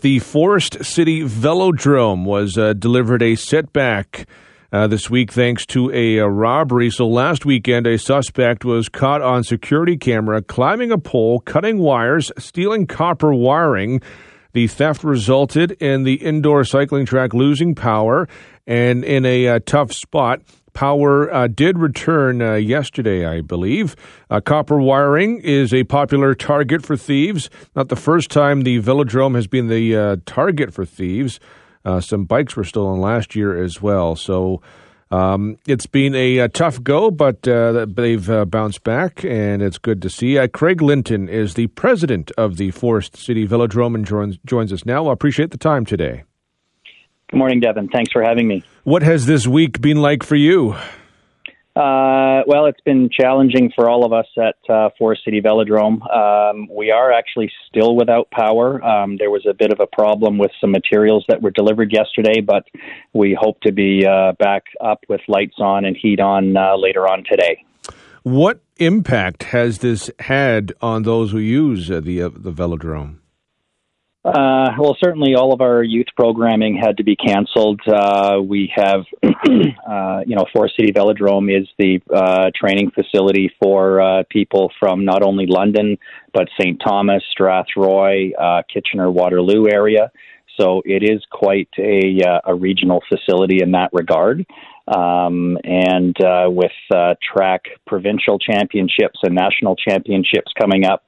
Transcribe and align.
The 0.00 0.20
Forest 0.20 0.84
City 0.84 1.22
Velodrome 1.22 2.24
was 2.24 2.56
uh, 2.56 2.72
delivered 2.72 3.20
a 3.20 3.34
setback 3.34 4.28
uh, 4.70 4.86
this 4.86 5.10
week 5.10 5.32
thanks 5.32 5.66
to 5.66 5.90
a, 5.92 6.18
a, 6.18 6.28
robbery. 6.28 6.90
So 6.90 7.08
last 7.08 7.44
weekend, 7.44 7.86
a 7.86 7.98
suspect 7.98 8.64
was 8.64 8.88
caught 8.88 9.22
on 9.22 9.42
security 9.42 9.96
camera 9.96 10.40
climbing 10.42 10.92
a 10.92 10.98
pole, 10.98 11.40
cutting 11.40 11.78
wires, 11.78 12.30
stealing 12.38 12.86
copper 12.86 13.34
wiring. 13.34 14.00
The 14.58 14.66
theft 14.66 15.04
resulted 15.04 15.70
in 15.80 16.02
the 16.02 16.14
indoor 16.14 16.64
cycling 16.64 17.06
track 17.06 17.32
losing 17.32 17.76
power 17.76 18.28
and 18.66 19.04
in 19.04 19.24
a, 19.24 19.46
uh, 19.46 19.60
tough 19.64 19.92
spot. 19.92 20.42
Power 20.72 21.32
uh, 21.32 21.46
did 21.46 21.78
return 21.78 22.42
uh, 22.42 22.54
yesterday, 22.54 23.24
I 23.24 23.40
believe. 23.40 23.94
Uh, 24.28 24.40
copper 24.40 24.80
wiring 24.80 25.38
is 25.44 25.72
a 25.72 25.84
popular 25.84 26.34
target 26.34 26.84
for 26.84 26.96
thieves. 26.96 27.50
Not 27.76 27.88
the 27.88 27.94
first 27.94 28.32
time 28.32 28.62
the 28.62 28.80
velodrome 28.80 29.36
has 29.36 29.46
been 29.46 29.68
the 29.68 29.96
uh, 29.96 30.16
target 30.26 30.74
for 30.74 30.84
thieves. 30.84 31.38
Uh, 31.84 32.00
some 32.00 32.24
bikes 32.24 32.56
were 32.56 32.64
stolen 32.64 33.00
last 33.00 33.36
year 33.36 33.62
as 33.62 33.80
well. 33.80 34.16
So 34.16 34.60
um, 35.10 35.56
it's 35.66 35.86
been 35.86 36.14
a, 36.14 36.38
a, 36.38 36.48
tough 36.48 36.82
go, 36.82 37.10
but 37.10 37.46
uh, 37.48 37.86
they've 37.88 38.50
bounced 38.50 38.84
back, 38.84 39.24
and 39.24 39.62
it's 39.62 39.78
good 39.78 40.02
to 40.02 40.10
see. 40.10 40.38
Craig 40.48 40.82
Linton 40.82 41.28
is 41.28 41.54
the 41.54 41.68
president 41.68 42.30
of 42.36 42.56
the 42.56 42.70
Forest 42.72 43.16
City 43.16 43.46
Velodrome 43.46 43.94
and 43.94 44.04
joins, 44.04 44.38
joins 44.44 44.72
us 44.72 44.84
now. 44.84 45.08
I 45.08 45.12
appreciate 45.12 45.50
the 45.50 45.58
time 45.58 45.84
today. 45.86 46.24
Good 47.30 47.36
morning, 47.36 47.60
Devon. 47.60 47.88
Thanks 47.88 48.12
for 48.12 48.22
having 48.22 48.48
me. 48.48 48.62
What 48.84 49.02
has 49.02 49.26
this 49.26 49.46
week 49.46 49.80
been 49.80 50.00
like 50.00 50.22
for 50.22 50.36
you? 50.36 50.76
Uh, 51.78 52.42
well, 52.48 52.66
it's 52.66 52.80
been 52.80 53.08
challenging 53.08 53.70
for 53.72 53.88
all 53.88 54.04
of 54.04 54.12
us 54.12 54.26
at 54.36 54.56
uh, 54.68 54.88
Forest 54.98 55.24
City 55.24 55.40
Velodrome. 55.40 56.02
Um, 56.12 56.66
we 56.68 56.90
are 56.90 57.12
actually 57.12 57.52
still 57.68 57.94
without 57.94 58.28
power. 58.32 58.84
Um, 58.84 59.16
there 59.16 59.30
was 59.30 59.46
a 59.48 59.54
bit 59.54 59.70
of 59.70 59.78
a 59.78 59.86
problem 59.86 60.38
with 60.38 60.50
some 60.60 60.72
materials 60.72 61.24
that 61.28 61.40
were 61.40 61.52
delivered 61.52 61.92
yesterday, 61.92 62.40
but 62.40 62.64
we 63.12 63.38
hope 63.40 63.60
to 63.60 63.70
be 63.70 64.04
uh, 64.04 64.32
back 64.40 64.64
up 64.80 65.04
with 65.08 65.20
lights 65.28 65.60
on 65.60 65.84
and 65.84 65.96
heat 65.96 66.18
on 66.18 66.56
uh, 66.56 66.76
later 66.76 67.06
on 67.06 67.22
today. 67.30 67.64
What 68.24 68.60
impact 68.78 69.44
has 69.44 69.78
this 69.78 70.10
had 70.18 70.72
on 70.82 71.04
those 71.04 71.30
who 71.30 71.38
use 71.38 71.92
uh, 71.92 72.00
the 72.00 72.22
uh, 72.22 72.30
the 72.34 72.50
velodrome? 72.50 73.18
Uh, 74.24 74.72
well, 74.78 74.96
certainly 75.02 75.34
all 75.36 75.52
of 75.52 75.60
our 75.60 75.82
youth 75.82 76.08
programming 76.16 76.76
had 76.76 76.96
to 76.96 77.04
be 77.04 77.14
canceled. 77.14 77.80
Uh, 77.86 78.38
we 78.42 78.70
have, 78.74 79.04
uh, 79.22 80.20
you 80.26 80.34
know, 80.34 80.44
Forest 80.52 80.74
City 80.78 80.92
Velodrome 80.92 81.56
is 81.56 81.68
the 81.78 82.00
uh, 82.12 82.50
training 82.54 82.90
facility 82.90 83.50
for 83.62 84.00
uh, 84.00 84.22
people 84.28 84.72
from 84.80 85.04
not 85.04 85.22
only 85.22 85.46
London, 85.46 85.96
but 86.34 86.48
St. 86.60 86.80
Thomas, 86.84 87.22
Strathroy, 87.38 88.32
uh, 88.38 88.62
Kitchener, 88.72 89.10
Waterloo 89.10 89.66
area. 89.70 90.10
So 90.60 90.82
it 90.84 91.04
is 91.04 91.22
quite 91.30 91.68
a, 91.78 92.20
a 92.44 92.54
regional 92.54 93.00
facility 93.08 93.62
in 93.62 93.70
that 93.72 93.90
regard. 93.92 94.44
Um, 94.88 95.56
and 95.62 96.16
with 96.48 96.72
track 97.22 97.66
provincial 97.86 98.40
championships 98.40 99.20
and 99.22 99.36
national 99.36 99.76
championships 99.76 100.52
coming 100.58 100.84
up, 100.84 101.04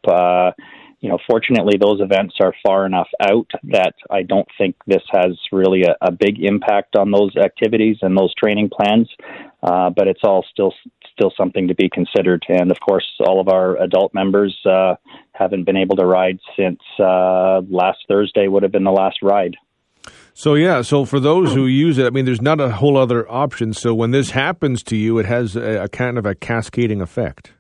you 1.01 1.09
know, 1.09 1.19
fortunately, 1.29 1.79
those 1.81 2.01
events 2.01 2.35
are 2.43 2.53
far 2.65 2.85
enough 2.85 3.09
out 3.23 3.51
that 3.65 3.95
I 4.11 4.23
don't 4.23 4.49
think 4.59 4.77
this 4.87 5.03
has 5.11 5.39
really 5.51 5.83
a, 5.83 5.97
a 6.03 6.13
big 6.13 6.43
impact 6.43 6.95
on 6.95 7.11
those 7.11 7.35
activities 7.37 7.97
and 8.03 8.17
those 8.17 8.35
training 8.35 8.71
plans. 8.71 9.09
Uh, 9.63 9.91
but 9.91 10.09
it's 10.09 10.21
all 10.23 10.45
still 10.51 10.73
still 11.13 11.33
something 11.37 11.69
to 11.69 11.75
be 11.75 11.89
considered. 11.89 12.45
And 12.49 12.71
of 12.71 12.79
course, 12.81 13.07
all 13.27 13.41
of 13.41 13.49
our 13.49 13.77
adult 13.83 14.15
members 14.15 14.57
uh, 14.65 14.95
haven't 15.33 15.65
been 15.65 15.77
able 15.77 15.97
to 15.97 16.07
ride 16.07 16.39
since 16.57 16.81
uh, 16.99 17.61
last 17.69 17.99
Thursday 18.09 18.49
would 18.49 18.63
have 18.63 18.73
been 18.73 18.85
the 18.85 18.91
last 18.91 19.19
ride. 19.23 19.57
So 20.33 20.55
yeah, 20.55 20.81
so 20.83 21.05
for 21.05 21.21
those 21.21 21.53
who 21.53 21.67
use 21.67 21.99
it, 21.99 22.07
I 22.07 22.11
mean, 22.11 22.25
there's 22.25 22.41
not 22.41 22.61
a 22.61 22.71
whole 22.71 22.97
other 22.97 23.31
option. 23.31 23.75
So 23.75 23.95
when 23.95 24.11
this 24.11 24.31
happens 24.31 24.83
to 24.85 24.97
you, 24.97 25.19
it 25.19 25.27
has 25.27 25.57
a, 25.57 25.85
a 25.85 25.89
kind 25.89 26.17
of 26.17 26.25
a 26.25 26.35
cascading 26.35 27.03
effect. 27.03 27.53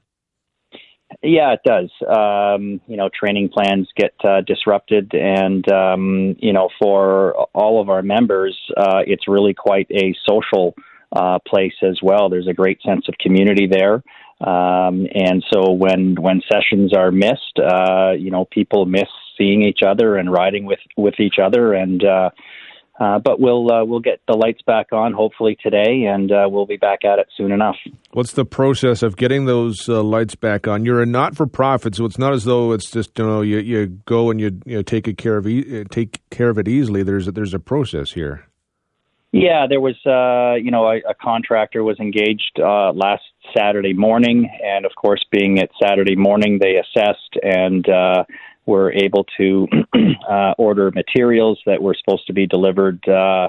Yeah, 1.22 1.52
it 1.52 1.60
does. 1.64 1.90
Um, 2.06 2.80
you 2.86 2.96
know, 2.96 3.10
training 3.12 3.50
plans 3.50 3.88
get 3.96 4.14
uh, 4.24 4.40
disrupted, 4.42 5.12
and 5.12 5.70
um, 5.70 6.36
you 6.38 6.52
know, 6.52 6.68
for 6.80 7.34
all 7.52 7.80
of 7.80 7.88
our 7.88 8.02
members, 8.02 8.56
uh, 8.76 9.00
it's 9.06 9.28
really 9.28 9.52
quite 9.52 9.90
a 9.90 10.14
social 10.28 10.74
uh, 11.14 11.38
place 11.46 11.74
as 11.82 11.98
well. 12.02 12.28
There's 12.28 12.46
a 12.46 12.54
great 12.54 12.80
sense 12.82 13.08
of 13.08 13.14
community 13.18 13.66
there, 13.66 14.02
um, 14.40 15.06
and 15.14 15.44
so 15.52 15.72
when 15.72 16.14
when 16.14 16.42
sessions 16.50 16.94
are 16.94 17.10
missed, 17.10 17.58
uh, 17.58 18.12
you 18.12 18.30
know, 18.30 18.44
people 18.44 18.86
miss 18.86 19.08
seeing 19.36 19.62
each 19.62 19.80
other 19.86 20.16
and 20.16 20.32
riding 20.32 20.64
with 20.64 20.80
with 20.96 21.18
each 21.18 21.38
other, 21.42 21.74
and 21.74 22.02
uh, 23.00 23.18
but 23.18 23.40
we'll 23.40 23.72
uh, 23.72 23.82
we'll 23.82 24.00
get 24.00 24.20
the 24.28 24.36
lights 24.36 24.60
back 24.66 24.92
on 24.92 25.14
hopefully 25.14 25.56
today, 25.62 26.04
and 26.04 26.30
uh, 26.30 26.46
we'll 26.50 26.66
be 26.66 26.76
back 26.76 27.02
at 27.02 27.18
it 27.18 27.26
soon 27.34 27.50
enough. 27.50 27.76
What's 28.12 28.32
the 28.32 28.44
process 28.44 29.02
of 29.02 29.16
getting 29.16 29.46
those 29.46 29.88
uh, 29.88 30.02
lights 30.02 30.34
back 30.34 30.68
on? 30.68 30.84
You're 30.84 31.00
a 31.00 31.06
not 31.06 31.34
for 31.34 31.46
profit, 31.46 31.94
so 31.94 32.04
it's 32.04 32.18
not 32.18 32.34
as 32.34 32.44
though 32.44 32.72
it's 32.72 32.90
just 32.90 33.18
you 33.18 33.24
know 33.24 33.40
you, 33.40 33.58
you 33.58 33.86
go 34.04 34.30
and 34.30 34.38
you 34.38 34.60
you 34.66 34.76
know, 34.76 34.82
take 34.82 35.08
a 35.08 35.14
care 35.14 35.38
of 35.38 35.48
e- 35.48 35.80
uh, 35.80 35.84
take 35.90 36.20
care 36.28 36.50
of 36.50 36.58
it 36.58 36.68
easily. 36.68 37.02
There's 37.02 37.26
a, 37.26 37.32
there's 37.32 37.54
a 37.54 37.58
process 37.58 38.12
here. 38.12 38.46
Yeah, 39.32 39.66
there 39.66 39.80
was 39.80 39.96
uh, 40.04 40.56
you 40.62 40.70
know 40.70 40.86
a, 40.86 40.96
a 41.08 41.14
contractor 41.14 41.82
was 41.82 41.98
engaged 42.00 42.58
last 42.58 43.22
Saturday 43.56 43.94
morning, 43.94 44.50
and 44.62 44.84
of 44.84 44.92
course, 44.94 45.24
being 45.30 45.58
at 45.58 45.70
Saturday 45.82 46.16
morning, 46.16 46.58
they 46.60 46.76
assessed 46.76 47.38
and 47.42 47.86
were 48.66 48.92
able 48.92 49.24
to 49.36 49.66
uh, 50.28 50.52
order 50.58 50.90
materials 50.90 51.58
that 51.66 51.82
were 51.82 51.94
supposed 51.94 52.26
to 52.26 52.32
be 52.32 52.46
delivered 52.46 53.06
uh, 53.08 53.48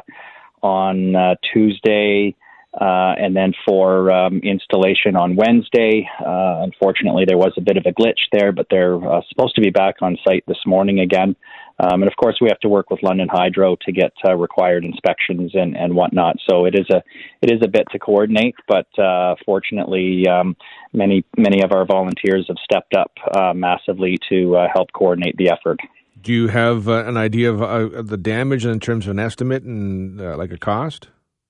on 0.62 1.16
uh, 1.16 1.36
Tuesday. 1.54 2.36
Uh, 2.80 3.14
and 3.18 3.36
then 3.36 3.52
for 3.68 4.10
um, 4.10 4.40
installation 4.44 5.18
on 5.18 5.36
Wednesday. 5.36 6.10
Uh, 6.26 6.64
unfortunately, 6.64 7.26
there 7.28 7.38
was 7.38 7.52
a 7.58 7.62
bit 7.62 7.76
of 7.76 7.86
a 7.86 7.92
glitch 7.92 8.22
there, 8.32 8.54
but 8.54 8.66
they're 8.70 8.96
uh, 8.96 9.20
supposed 9.28 9.54
to 9.56 9.60
be 9.60 9.70
back 9.70 9.96
on 10.02 10.18
site 10.26 10.46
this 10.48 10.66
morning 10.66 11.02
again. 11.02 11.36
Um, 11.84 12.04
and 12.04 12.12
of 12.12 12.16
course, 12.16 12.38
we 12.40 12.48
have 12.50 12.60
to 12.60 12.70
work 12.70 12.92
with 12.92 13.02
London 13.02 13.28
Hydro 13.28 13.76
to 13.86 13.92
get 13.92 14.14
uh, 14.28 14.36
required 14.36 14.86
inspections 14.86 15.52
and, 15.56 15.76
and 15.76 15.96
whatnot. 15.96 16.36
So 16.48 16.66
it 16.66 16.76
is 16.76 16.88
a 16.92 17.02
it 17.42 17.50
is 17.52 17.62
a 17.64 17.68
bit 17.68 17.86
to 17.92 17.98
coordinate, 17.98 18.56
but 18.68 18.88
uh, 19.00 19.34
fortunately, 19.46 20.28
um, 20.28 20.56
many 20.94 21.26
many 21.38 21.64
of 21.64 21.72
our 21.72 21.86
volunteers 21.86 22.46
have 22.50 22.58
stepped 22.64 22.94
up 22.94 23.12
uh, 23.34 23.54
massively 23.56 24.18
to 24.30 24.58
uh, 24.58 24.68
help 24.72 24.90
coordinate 24.94 25.38
the 25.38 25.50
effort. 25.50 25.80
Do 26.22 26.32
you 26.32 26.50
have 26.50 26.88
uh, 26.88 27.06
an 27.06 27.18
idea 27.18 27.52
of 27.52 27.64
uh, 27.64 28.04
the 28.04 28.18
damage 28.18 28.64
in 28.64 28.80
terms 28.80 29.08
of 29.08 29.12
an 29.12 29.20
estimate 29.20 29.64
and 29.64 30.20
like 30.38 30.52
a 30.52 30.60
cost? 30.60 31.08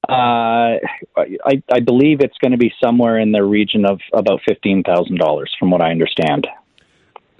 I, 0.07 1.61
I 1.71 1.79
believe 1.79 2.21
it's 2.21 2.37
going 2.41 2.51
to 2.53 2.57
be 2.57 2.73
somewhere 2.83 3.19
in 3.19 3.31
the 3.31 3.43
region 3.43 3.85
of 3.85 3.99
about 4.13 4.39
fifteen 4.47 4.83
thousand 4.83 5.17
dollars, 5.17 5.51
from 5.59 5.71
what 5.71 5.81
I 5.81 5.91
understand. 5.91 6.47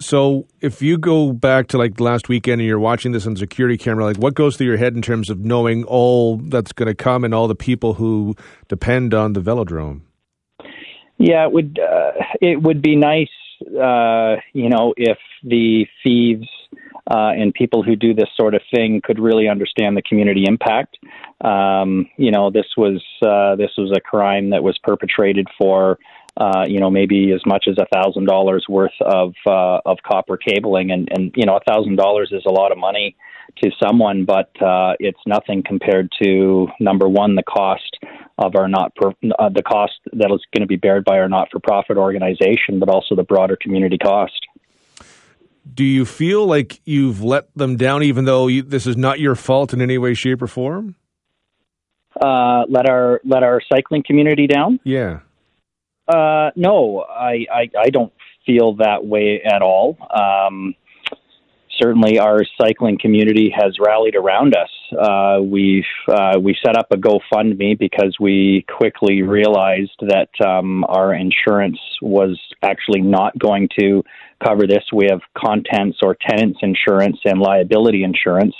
So 0.01 0.47
if 0.59 0.81
you 0.81 0.97
go 0.97 1.31
back 1.31 1.67
to 1.67 1.77
like 1.77 1.99
last 1.99 2.27
weekend 2.27 2.59
and 2.59 2.67
you're 2.67 2.79
watching 2.79 3.11
this 3.11 3.27
on 3.27 3.35
security 3.35 3.77
camera, 3.77 4.05
like 4.05 4.17
what 4.17 4.33
goes 4.33 4.57
through 4.57 4.67
your 4.67 4.77
head 4.77 4.95
in 4.95 5.01
terms 5.01 5.29
of 5.29 5.39
knowing 5.39 5.83
all 5.83 6.37
that's 6.37 6.73
going 6.73 6.87
to 6.87 6.95
come 6.95 7.23
and 7.23 7.33
all 7.33 7.47
the 7.47 7.55
people 7.55 7.93
who 7.93 8.35
depend 8.67 9.13
on 9.13 9.33
the 9.33 9.39
velodrome? 9.39 10.01
Yeah, 11.17 11.45
it 11.45 11.51
would 11.51 11.79
uh, 11.79 12.11
it 12.41 12.61
would 12.61 12.81
be 12.81 12.95
nice, 12.95 13.29
uh, 13.61 14.37
you 14.53 14.69
know, 14.69 14.95
if 14.97 15.19
the 15.43 15.85
thieves 16.03 16.47
uh, 17.09 17.31
and 17.35 17.53
people 17.53 17.83
who 17.83 17.95
do 17.95 18.13
this 18.13 18.29
sort 18.35 18.55
of 18.55 18.61
thing 18.73 19.01
could 19.03 19.19
really 19.19 19.47
understand 19.47 19.97
the 19.97 20.01
community 20.01 20.45
impact. 20.47 20.97
Um, 21.41 22.07
you 22.17 22.31
know, 22.31 22.49
this 22.49 22.67
was 22.77 23.03
uh, 23.21 23.55
this 23.55 23.71
was 23.77 23.91
a 23.95 23.99
crime 23.99 24.49
that 24.51 24.63
was 24.63 24.77
perpetrated 24.83 25.47
for 25.57 25.99
uh, 26.37 26.63
you 26.67 26.79
know, 26.79 26.89
maybe 26.89 27.31
as 27.33 27.41
much 27.45 27.65
as 27.69 27.77
a 27.77 27.85
thousand 27.93 28.25
dollars 28.25 28.65
worth 28.69 28.91
of 29.01 29.33
uh, 29.45 29.79
of 29.85 29.97
copper 30.07 30.37
cabling, 30.37 30.91
and 30.91 31.09
and 31.11 31.31
you 31.35 31.45
know, 31.45 31.57
a 31.57 31.71
thousand 31.71 31.97
dollars 31.97 32.29
is 32.31 32.43
a 32.45 32.51
lot 32.51 32.71
of 32.71 32.77
money 32.77 33.15
to 33.63 33.71
someone, 33.83 34.25
but 34.25 34.49
uh, 34.61 34.93
it's 34.99 35.19
nothing 35.25 35.63
compared 35.65 36.09
to 36.23 36.67
number 36.79 37.07
one, 37.07 37.35
the 37.35 37.43
cost 37.43 37.97
of 38.37 38.55
our 38.55 38.67
not 38.67 38.95
per, 38.95 39.09
uh, 39.09 39.49
the 39.49 39.61
cost 39.61 39.93
that 40.13 40.31
is 40.31 40.41
going 40.55 40.61
to 40.61 40.67
be 40.67 40.77
bared 40.77 41.03
by 41.03 41.19
our 41.19 41.27
not 41.29 41.49
for 41.51 41.59
profit 41.59 41.97
organization, 41.97 42.79
but 42.79 42.89
also 42.89 43.15
the 43.15 43.23
broader 43.23 43.57
community 43.61 43.97
cost. 43.97 44.47
Do 45.73 45.83
you 45.83 46.05
feel 46.05 46.45
like 46.45 46.81
you've 46.85 47.21
let 47.21 47.53
them 47.55 47.75
down, 47.75 48.03
even 48.03 48.25
though 48.25 48.47
you, 48.47 48.63
this 48.63 48.87
is 48.87 48.97
not 48.97 49.19
your 49.19 49.35
fault 49.35 49.73
in 49.73 49.81
any 49.81 49.97
way, 49.97 50.13
shape, 50.13 50.41
or 50.41 50.47
form? 50.47 50.95
Uh, 52.19 52.63
let 52.67 52.89
our 52.89 53.21
let 53.23 53.43
our 53.43 53.61
cycling 53.71 54.03
community 54.05 54.47
down. 54.47 54.79
Yeah. 54.83 55.19
Uh, 56.07 56.51
no, 56.55 57.05
I, 57.09 57.45
I, 57.53 57.69
I 57.79 57.89
don't 57.89 58.11
feel 58.45 58.75
that 58.77 59.05
way 59.05 59.41
at 59.43 59.61
all. 59.61 59.97
Um, 60.09 60.75
certainly, 61.81 62.19
our 62.19 62.39
cycling 62.59 62.97
community 62.99 63.53
has 63.55 63.77
rallied 63.79 64.15
around 64.15 64.55
us. 64.55 64.69
Uh, 64.97 65.39
we've 65.41 65.83
uh, 66.07 66.37
we 66.39 66.55
set 66.65 66.77
up 66.77 66.87
a 66.91 66.97
GoFundMe 66.97 67.77
because 67.77 68.17
we 68.19 68.65
quickly 68.77 69.21
realized 69.21 69.99
that 70.01 70.29
um, 70.45 70.83
our 70.85 71.13
insurance 71.13 71.79
was 72.01 72.39
actually 72.61 73.01
not 73.01 73.37
going 73.37 73.69
to 73.79 74.03
cover 74.43 74.67
this. 74.67 74.83
We 74.93 75.07
have 75.09 75.21
contents 75.37 75.99
or 76.01 76.15
tenants 76.15 76.59
insurance 76.61 77.17
and 77.25 77.39
liability 77.39 78.03
insurance. 78.03 78.55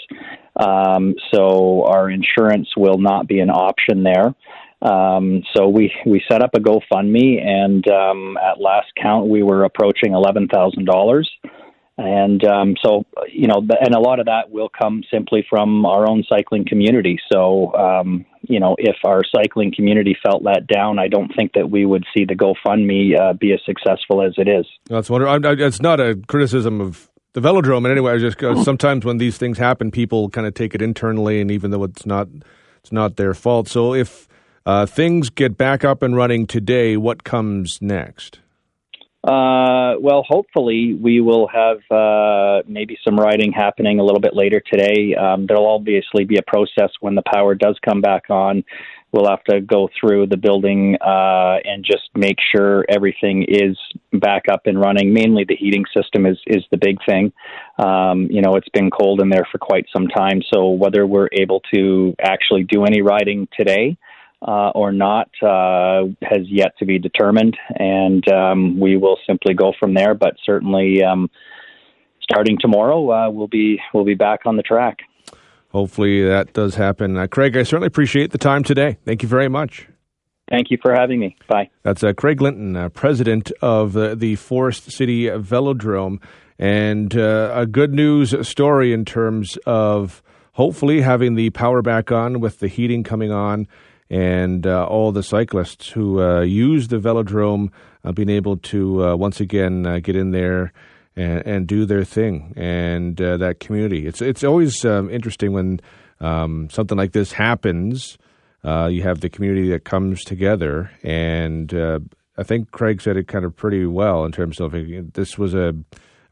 Um, 0.56 1.16
so 1.34 1.86
our 1.86 2.10
insurance 2.10 2.70
will 2.78 2.98
not 2.98 3.28
be 3.28 3.40
an 3.40 3.50
option 3.50 4.04
there. 4.04 4.36
Um, 4.82 5.44
so 5.56 5.68
we 5.68 5.94
we 6.06 6.24
set 6.30 6.42
up 6.42 6.52
a 6.56 6.60
GoFundMe, 6.60 7.44
and 7.44 7.88
um, 7.88 8.38
at 8.38 8.60
last 8.60 8.88
count, 9.02 9.28
we 9.28 9.44
were 9.44 9.64
approaching 9.64 10.14
eleven 10.14 10.48
thousand 10.48 10.86
dollars. 10.86 11.30
And 11.98 12.44
um, 12.46 12.76
so, 12.84 13.06
you 13.32 13.48
know, 13.48 13.58
and 13.58 13.94
a 13.94 14.00
lot 14.00 14.20
of 14.20 14.26
that 14.26 14.50
will 14.50 14.70
come 14.70 15.04
simply 15.14 15.46
from 15.48 15.86
our 15.86 16.10
own 16.10 16.24
cycling 16.28 16.66
community. 16.66 17.20
So, 17.32 17.76
um, 17.76 18.26
you 18.42 18.60
know, 18.60 18.76
if 18.80 18.96
our 19.04 19.22
cycling 19.36 19.72
community 19.76 20.18
felt 20.24 20.42
let 20.42 20.66
down, 20.66 20.98
I 20.98 21.10
don't 21.10 21.32
think 21.36 21.52
that 21.54 21.70
we 21.70 21.86
would 21.86 22.04
see 22.16 22.26
the 22.26 22.34
GoFundMe 22.34 23.20
uh, 23.20 23.34
be 23.34 23.54
as 23.54 23.60
successful 23.66 24.24
as 24.24 24.34
it 24.38 24.48
is. 24.48 24.66
That's 24.86 25.12
wonderful. 25.12 25.46
It's 25.62 25.82
not 25.82 26.00
a 26.00 26.20
criticism 26.28 26.82
of 26.82 27.08
the 27.34 27.42
velodrome 27.42 27.86
in 27.86 27.92
any 27.92 28.02
way. 28.02 28.14
I 28.14 28.18
just 28.18 28.42
uh, 28.42 28.64
sometimes 28.64 29.06
when 29.06 29.18
these 29.18 29.38
things 29.38 29.60
happen, 29.60 29.92
people 29.92 30.30
kind 30.30 30.48
of 30.48 30.56
take 30.56 30.74
it 30.74 30.82
internally, 30.82 31.40
and 31.40 31.52
even 31.52 31.70
though 31.70 31.84
it's 31.84 32.06
not, 32.06 32.30
it's 32.80 32.92
not 32.92 33.18
their 33.18 33.36
fault. 33.36 33.68
So 33.68 33.94
if 33.94 34.28
uh, 34.66 34.86
things 34.86 35.30
get 35.30 35.58
back 35.58 35.84
up 35.84 36.04
and 36.04 36.16
running 36.16 36.48
today, 36.48 36.98
what 36.98 37.24
comes 37.24 37.80
next? 37.82 38.40
Uh, 39.24 39.94
well, 40.02 40.24
hopefully 40.28 40.98
we 41.00 41.22
will 41.22 41.48
have 41.48 41.78
uh, 41.92 42.64
maybe 42.68 42.98
some 43.04 43.20
riding 43.20 43.52
happening 43.52 44.00
a 44.00 44.04
little 44.04 44.20
bit 44.20 44.36
later 44.36 44.62
today. 44.72 45.14
Um, 45.16 45.46
there'll 45.46 45.70
obviously 45.70 46.26
be 46.26 46.38
a 46.38 46.42
process 46.42 46.90
when 47.02 47.14
the 47.14 47.22
power 47.32 47.54
does 47.54 47.78
come 47.86 48.02
back 48.02 48.32
on. 48.32 48.64
We'll 49.12 49.30
have 49.30 49.44
to 49.44 49.62
go 49.62 49.90
through 50.00 50.28
the 50.28 50.38
building 50.38 50.96
uh, 51.02 51.58
and 51.66 51.86
just 51.86 52.10
make 52.16 52.38
sure 52.56 52.86
everything 52.90 53.46
is 53.48 53.78
back 54.14 54.44
up 54.50 54.62
and 54.66 54.80
running. 54.80 55.14
Mainly, 55.14 55.44
the 55.48 55.56
heating 55.56 55.84
system 55.96 56.26
is 56.26 56.40
is 56.48 56.64
the 56.72 56.78
big 56.78 56.98
thing. 57.08 57.34
Um, 57.78 58.28
you 58.32 58.42
know, 58.42 58.56
it's 58.56 58.70
been 58.70 58.90
cold 58.90 59.22
in 59.22 59.30
there 59.30 59.46
for 59.52 59.58
quite 59.58 59.86
some 59.94 60.08
time, 60.08 60.42
so 60.52 60.70
whether 60.70 61.06
we're 61.06 61.28
able 61.34 61.62
to 61.74 62.16
actually 62.24 62.64
do 62.64 62.86
any 62.86 63.02
riding 63.02 63.50
today 63.56 63.98
uh, 64.42 64.70
or 64.74 64.92
not 64.92 65.30
uh, 65.44 66.04
has 66.24 66.48
yet 66.48 66.78
to 66.80 66.86
be 66.86 66.98
determined, 66.98 67.58
and 67.76 68.28
um, 68.30 68.80
we 68.80 68.98
will 68.98 69.18
simply 69.28 69.54
go 69.54 69.74
from 69.80 69.94
there. 69.94 70.16
But 70.16 70.36
certainly, 70.44 71.04
um, 71.04 71.30
starting 72.22 72.58
tomorrow, 72.60 73.12
uh, 73.12 73.30
we'll 73.30 73.48
be 73.48 73.80
we'll 73.94 74.06
be 74.06 74.16
back 74.16 74.42
on 74.46 74.58
the 74.58 74.64
track. 74.64 75.00
Hopefully, 75.70 76.24
that 76.24 76.54
does 76.54 76.76
happen. 76.76 77.18
Uh, 77.18 77.28
Craig, 77.28 77.56
I 77.56 77.64
certainly 77.64 77.88
appreciate 77.88 78.32
the 78.32 78.38
time 78.38 78.64
today. 78.64 78.98
Thank 79.06 79.24
you 79.24 79.30
very 79.30 79.48
much. 79.48 79.88
Thank 80.50 80.70
you 80.70 80.78
for 80.82 80.94
having 80.94 81.20
me. 81.20 81.38
Bye. 81.48 81.70
That's 81.84 82.04
uh, 82.04 82.12
Craig 82.12 82.42
Linton, 82.42 82.76
uh, 82.76 82.90
president 82.90 83.54
of 83.62 83.94
the 83.94 84.36
Forest 84.36 84.92
City 84.92 85.28
Velodrome, 85.28 86.18
and 86.60 87.14
a 87.14 87.66
good 87.72 87.94
news 87.94 88.36
story 88.46 88.92
in 88.92 89.06
terms 89.06 89.58
of 89.66 90.22
hopefully 90.54 91.02
having 91.02 91.36
the 91.36 91.52
power 91.52 91.82
back 91.82 92.12
on 92.12 92.42
with 92.42 92.60
the 92.60 92.68
heating 92.68 93.04
coming 93.04 93.32
on 93.32 93.66
and 94.12 94.68
uh, 94.68 94.86
all 94.86 95.14
the 95.14 95.24
cyclists 95.24 95.90
who 95.90 96.22
uh, 96.22 96.42
use 96.42 96.90
the 96.90 96.98
velodrome 96.98 97.70
uh, 98.04 98.12
being 98.12 98.30
able 98.30 98.58
to 98.58 99.06
uh, 99.06 99.16
once 99.16 99.40
again 99.40 99.86
uh, 99.86 100.00
get 100.00 100.18
in 100.18 100.32
there 100.32 100.74
and, 101.16 101.48
and, 101.48 101.68
do 101.68 101.86
their 101.86 102.04
thing 102.04 102.54
and 102.58 103.22
uh, 103.22 103.38
that 103.38 103.62
community. 103.62 104.06
It's 104.06 104.22
it's 104.22 104.44
always 104.44 104.84
um, 104.84 105.10
interesting 105.10 105.54
when 105.54 105.80
um, 106.20 106.70
something 106.70 106.98
like 106.98 107.14
this 107.14 107.32
happens. 107.32 108.18
you 108.66 109.02
have 109.02 109.22
the 109.22 109.30
community 109.30 109.70
that 109.70 109.86
comes 109.86 110.26
together, 110.26 110.92
and 111.04 111.74
I 112.38 112.44
think 112.44 112.72
Craig 112.72 113.02
said 113.02 113.16
it 113.16 113.30
kind 113.30 113.46
of 113.46 113.56
pretty 113.56 113.86
well 113.86 114.26
in 114.26 114.34
terms 114.34 114.60
of 114.60 114.74
this 115.14 115.38
was 115.38 115.54
a 115.54 115.74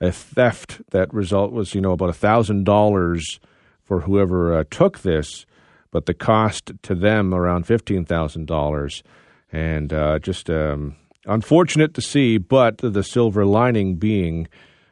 a 0.02 0.12
theft. 0.12 0.82
That 0.92 1.14
result 1.14 1.54
was 1.54 1.74
you 1.74 1.80
know 1.80 1.94
about 1.94 2.10
a 2.10 2.14
thousand 2.28 2.66
dollars 2.66 3.40
for 3.86 4.02
whoever 4.02 4.64
took 4.66 5.00
this 5.00 5.46
but 5.92 6.06
the 6.06 6.14
cost 6.14 6.72
to 6.84 6.96
them 6.96 7.34
around 7.34 7.66
fifteen 7.66 8.06
thousand 8.06 8.48
dollars, 8.48 9.04
and 9.52 9.92
uh, 9.94 10.20
just 10.20 10.50
um, 10.50 10.96
unfortunate 11.26 11.94
to 11.96 12.02
see. 12.02 12.38
But 12.38 12.78
the 12.80 13.04
silver 13.04 13.46
lining 13.46 13.96
being 13.96 14.48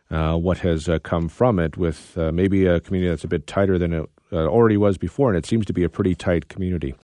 uh, 0.09 0.35
what 0.35 0.59
has 0.59 0.87
uh, 0.87 0.99
come 0.99 1.29
from 1.29 1.59
it, 1.59 1.77
with 1.77 2.17
uh, 2.17 2.31
maybe 2.31 2.65
a 2.65 2.79
community 2.79 3.09
that's 3.09 3.23
a 3.23 3.27
bit 3.27 3.47
tighter 3.47 3.77
than 3.77 3.93
it 3.93 4.09
uh, 4.31 4.45
already 4.45 4.77
was 4.77 4.97
before, 4.97 5.29
and 5.29 5.37
it 5.37 5.45
seems 5.45 5.65
to 5.65 5.73
be 5.73 5.83
a 5.83 5.89
pretty 5.89 6.15
tight 6.15 6.47
community. 6.47 6.95